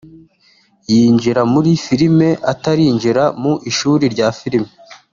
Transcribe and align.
yinjira 0.93 1.41
muri 1.53 1.71
filime 1.85 2.29
atarinjira 2.53 3.23
mu 3.41 3.53
ishuri 3.69 4.03
rya 4.13 4.27
Filime 4.39 4.71